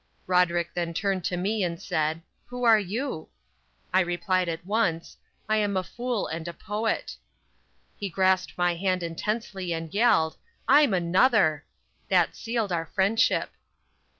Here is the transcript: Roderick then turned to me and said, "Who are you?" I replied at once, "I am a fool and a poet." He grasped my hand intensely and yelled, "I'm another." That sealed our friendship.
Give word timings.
Roderick 0.25 0.73
then 0.73 0.95
turned 0.95 1.23
to 1.25 1.37
me 1.37 1.63
and 1.63 1.79
said, 1.79 2.23
"Who 2.47 2.63
are 2.63 2.79
you?" 2.79 3.29
I 3.93 3.99
replied 3.99 4.49
at 4.49 4.65
once, 4.65 5.15
"I 5.47 5.57
am 5.57 5.77
a 5.77 5.83
fool 5.83 6.25
and 6.25 6.47
a 6.47 6.53
poet." 6.55 7.15
He 7.99 8.09
grasped 8.09 8.57
my 8.57 8.73
hand 8.73 9.03
intensely 9.03 9.73
and 9.73 9.93
yelled, 9.93 10.37
"I'm 10.67 10.95
another." 10.95 11.65
That 12.09 12.35
sealed 12.35 12.71
our 12.71 12.87
friendship. 12.87 13.51